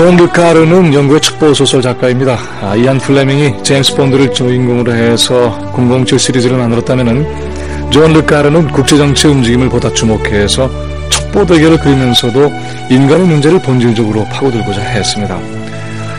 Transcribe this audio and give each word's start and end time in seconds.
존 0.00 0.16
르카르는 0.16 0.94
영국의 0.94 1.20
첩보 1.20 1.52
소설 1.52 1.82
작가입니다. 1.82 2.38
아, 2.62 2.74
이안 2.74 2.96
플레밍이 2.96 3.62
제임스 3.62 3.96
본드를 3.96 4.32
주인공으로 4.32 4.94
해서 4.94 5.50
007 5.76 6.18
시리즈를 6.18 6.56
만들었다면 6.56 7.90
존 7.90 8.10
르카르는 8.14 8.68
국제정치 8.68 9.28
움직임을 9.28 9.68
보다 9.68 9.92
주목해서 9.92 10.70
첩보 11.10 11.44
대결을 11.44 11.78
그리면서도 11.80 12.50
인간의 12.88 13.26
문제를 13.26 13.60
본질적으로 13.60 14.24
파고들고자 14.24 14.80
했습니다. 14.80 15.38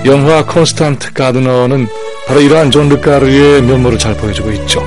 영화 0.06 0.46
Constant 0.46 1.14
Gardener는 1.14 1.88
바로 2.28 2.40
이러한 2.40 2.70
존 2.70 2.88
르카르의 2.88 3.64
면모를 3.64 3.98
잘 3.98 4.14
보여주고 4.16 4.52
있죠. 4.52 4.84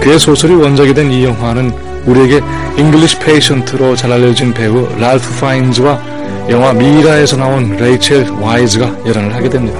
그의 0.00 0.20
소설이 0.20 0.54
원작이 0.54 0.94
된 0.94 1.10
이 1.10 1.24
영화는 1.24 1.72
우리에게 2.06 2.40
English 2.78 3.18
Patient로 3.18 3.96
잘 3.96 4.12
알려진 4.12 4.54
배우 4.54 4.88
랄프 5.00 5.40
파인즈와 5.40 6.19
영화 6.48 6.72
미라에서 6.72 7.36
나온 7.36 7.76
레이첼 7.76 8.30
와이즈가 8.40 8.96
열연을 9.06 9.34
하게 9.34 9.48
됩니다. 9.48 9.78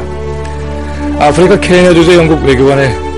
아프리카 1.19 1.59
케냐 1.59 1.93
주재 1.95 2.17
영국 2.17 2.45
외교관의 2.45 3.11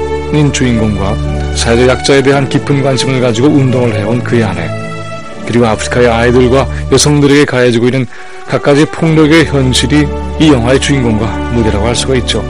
주인공과 0.52 1.14
사회적 1.54 1.88
약자에 1.88 2.22
대한 2.22 2.48
깊은 2.48 2.82
관심을 2.82 3.20
가지고 3.20 3.48
운동을 3.48 3.94
해온 3.94 4.22
그의 4.24 4.42
아내 4.44 4.66
그리고 5.46 5.66
아프리카의 5.66 6.08
아이들과 6.08 6.66
여성들에게 6.90 7.44
가해지고 7.44 7.86
있는 7.86 8.06
갖가지 8.48 8.86
폭력의 8.86 9.46
현실이 9.46 10.06
이 10.40 10.52
영화의 10.52 10.80
주인공과 10.80 11.26
무게라고 11.52 11.86
할 11.86 11.94
수가 11.94 12.14
있죠. 12.16 12.42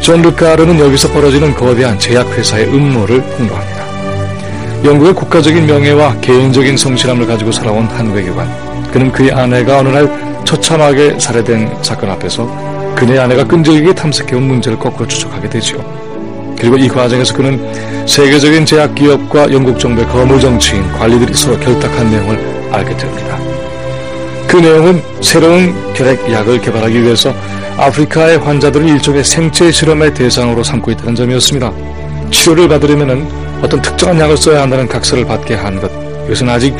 존 0.00 0.22
르카르는 0.22 0.78
여기서 0.78 1.10
벌어지는 1.12 1.54
거대한 1.54 1.98
제약회사의 1.98 2.66
음모를 2.66 3.22
폭로합니다. 3.22 3.80
영국의 4.84 5.14
국가적인 5.14 5.66
명예와 5.66 6.20
개인적인 6.20 6.76
성실함을 6.76 7.26
가지고 7.26 7.52
살아온 7.52 7.86
한 7.86 8.12
외교관. 8.12 8.69
그는 8.90 9.12
그의 9.12 9.32
아내가 9.32 9.78
어느 9.78 9.88
날 9.88 10.08
처참하게 10.44 11.18
살해된 11.18 11.82
사건 11.82 12.10
앞에서 12.10 12.46
그의 12.96 13.18
아내가 13.18 13.44
끈질기게 13.44 13.94
탐색해온 13.94 14.42
문제를 14.42 14.78
거꾸로 14.78 15.06
추적하게 15.06 15.48
되지요. 15.48 15.78
그리고 16.58 16.76
이 16.76 16.88
과정에서 16.88 17.34
그는 17.34 18.06
세계적인 18.06 18.66
제약기업과 18.66 19.52
영국 19.52 19.78
정부의 19.78 20.06
거물 20.08 20.38
정치인, 20.38 20.82
관리들이 20.92 21.32
서로 21.32 21.58
결탁한 21.58 22.10
내용을 22.10 22.68
알게 22.70 22.96
됩니다. 22.96 23.38
그 24.46 24.56
내용은 24.56 25.00
새로운 25.22 25.72
결핵약을 25.94 26.60
개발하기 26.60 27.02
위해서 27.02 27.32
아프리카의 27.78 28.38
환자들을 28.38 28.86
일종의 28.88 29.24
생체 29.24 29.70
실험의 29.70 30.12
대상으로 30.12 30.62
삼고 30.62 30.90
있다는 30.90 31.14
점이었습니다. 31.14 31.72
치료를 32.30 32.68
받으려면 32.68 33.26
어떤 33.62 33.80
특정한 33.80 34.20
약을 34.20 34.36
써야 34.36 34.62
한다는 34.62 34.86
각서를 34.86 35.24
받게 35.24 35.54
한 35.54 35.80
것. 35.80 35.90
이것은 36.26 36.48
아직 36.48 36.74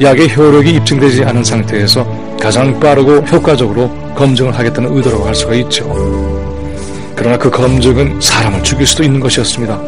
약의 0.00 0.34
효력이 0.34 0.70
입증되지 0.76 1.24
않은 1.24 1.44
상태에서 1.44 2.06
가장 2.40 2.80
빠르고 2.80 3.16
효과적으로 3.16 3.90
검증을 4.14 4.58
하겠다는 4.58 4.96
의도라고 4.96 5.26
할 5.26 5.34
수가 5.34 5.54
있죠. 5.56 5.84
그러나 7.14 7.36
그 7.36 7.50
검증은 7.50 8.18
사람을 8.18 8.62
죽일 8.62 8.86
수도 8.86 9.02
있는 9.02 9.20
것이었습니다. 9.20 9.78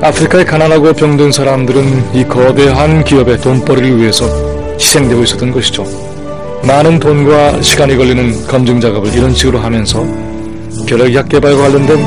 아프리카의 0.00 0.46
가난하고 0.46 0.94
병든 0.94 1.32
사람들은 1.32 2.14
이 2.14 2.24
거대한 2.24 3.04
기업의 3.04 3.42
돈벌이를 3.42 3.98
위해서 3.98 4.24
희생되고 4.78 5.22
있었던 5.24 5.52
것이죠. 5.52 5.84
많은 6.62 6.98
돈과 6.98 7.60
시간이 7.60 7.96
걸리는 7.98 8.46
검증 8.46 8.80
작업을 8.80 9.12
이런 9.12 9.34
식으로 9.34 9.58
하면서 9.58 10.02
결핵약 10.86 11.28
개발과 11.28 11.64
관련된 11.64 11.98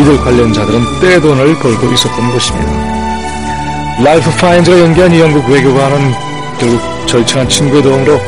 이들 0.00 0.16
관련자들은 0.16 0.80
떼돈을 1.02 1.58
벌고 1.58 1.92
있었던 1.92 2.30
것입니다. 2.30 4.02
랄프 4.02 4.30
파인즈가 4.38 4.80
연기한 4.80 5.12
이 5.12 5.20
영국 5.20 5.46
외교관은 5.50 6.31
결국 6.62 6.80
절친한 7.08 7.48
친구의 7.48 7.82
도움으로 7.82 8.20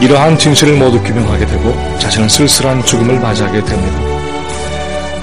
이러한 0.00 0.36
진실을 0.36 0.76
모두 0.76 1.00
규명하게 1.04 1.46
되고 1.46 1.72
자신은 2.00 2.28
쓸쓸한 2.28 2.84
죽음을 2.84 3.20
맞이하게 3.20 3.64
됩니다. 3.64 4.00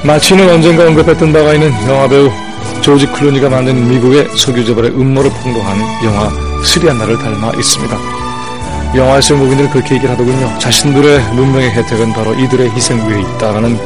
마치는 0.03 0.49
언젠가 0.49 0.87
언급했던 0.87 1.33
바가 1.33 1.55
있는 1.55 1.73
영화배우 1.89 2.31
조지 2.79 3.07
클루니가 3.07 3.49
만든 3.49 3.85
미국의 3.89 4.29
석유재벌의 4.37 4.91
음모를 4.91 5.29
폭로한 5.29 5.77
영화 6.05 6.31
스리안나를 6.63 7.17
닮아 7.17 7.51
있습니다. 7.57 7.97
영화에서 8.95 9.35
무기들은 9.35 9.69
그렇게 9.69 9.95
얘기를 9.95 10.13
하더군요. 10.13 10.57
자신들의 10.57 11.19
문명의 11.33 11.69
혜택은 11.71 12.13
바로 12.13 12.33
이들의 12.33 12.71
희생 12.71 12.97
위에 13.09 13.19
있다라는 13.19 13.77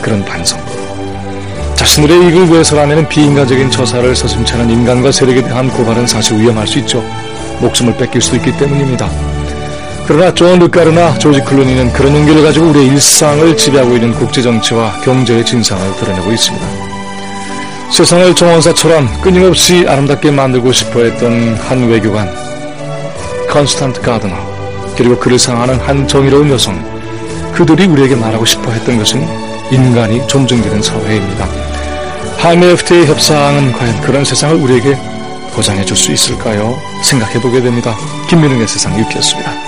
그런 0.00 0.24
반성. 0.24 0.60
자신들의 1.74 2.24
이익을 2.24 2.52
위해서라면 2.52 3.08
비인간적인 3.08 3.70
처사를 3.72 4.14
서슴치 4.14 4.54
않은 4.54 4.70
인간과 4.70 5.10
세력에 5.10 5.42
대한 5.42 5.68
고발은 5.68 6.06
사실 6.06 6.38
위험할 6.38 6.68
수 6.68 6.78
있죠. 6.78 7.02
목숨을 7.60 7.96
뺏길 7.96 8.20
수 8.20 8.36
있기 8.36 8.56
때문입니다. 8.56 9.10
그러나 10.06 10.32
존 10.32 10.58
르카르나 10.58 11.18
조지 11.18 11.40
클루니는 11.40 11.92
그런 11.92 12.14
용기를 12.14 12.42
가지고 12.42 12.66
우리의 12.66 12.86
일상을 12.86 13.56
지배하고 13.56 13.94
있는 13.96 14.12
국제정치와 14.14 15.00
경제의 15.00 15.44
진상을 15.44 15.96
드러내고 15.96 16.30
있습니다. 16.30 16.66
세상을 17.90 18.34
정원사처럼 18.34 19.20
끊임없이 19.20 19.84
아름답게 19.88 20.30
만들고 20.30 20.72
싶어 20.72 21.00
했던 21.00 21.54
한 21.56 21.88
외교관, 21.88 22.32
Constant 23.48 24.00
Gardener, 24.00 24.34
그리고 24.96 25.18
그를 25.18 25.38
사랑하는 25.38 25.76
한 25.80 26.06
정의로운 26.06 26.50
여성, 26.50 26.80
그들이 27.52 27.86
우리에게 27.86 28.14
말하고 28.14 28.44
싶어 28.44 28.70
했던 28.70 28.98
것은 28.98 29.26
인간이 29.70 30.24
존중되는 30.28 30.82
사회입니다. 30.82 31.48
한미 32.38 32.66
FTA 32.66 33.06
협상은 33.06 33.72
과연 33.72 34.00
그런 34.02 34.24
세상을 34.24 34.54
우리에게 34.56 34.96
보장해 35.56 35.84
줄 35.86 35.96
수 35.96 36.12
있을까요? 36.12 36.78
생각해 37.02 37.40
보게 37.40 37.62
됩니다. 37.62 37.96
김민웅의 38.28 38.68
세상 38.68 38.96
유키였습니다. 38.98 39.65